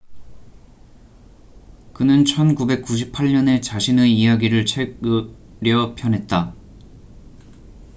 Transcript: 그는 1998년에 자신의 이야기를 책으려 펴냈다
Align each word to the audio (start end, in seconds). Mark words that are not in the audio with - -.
그는 1.93 2.23
1998년에 2.23 3.61
자신의 3.61 4.11
이야기를 4.11 4.65
책으려 4.65 5.93
펴냈다 5.95 6.55